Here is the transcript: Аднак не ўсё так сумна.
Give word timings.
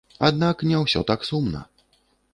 Аднак 0.29 0.63
не 0.71 0.79
ўсё 0.85 1.05
так 1.11 1.27
сумна. 1.31 1.61